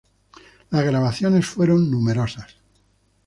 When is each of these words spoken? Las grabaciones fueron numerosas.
Las 0.71 0.83
grabaciones 0.83 1.45
fueron 1.45 1.91
numerosas. 1.91 2.55